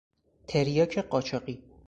[0.47, 1.63] تریاک قاچاقی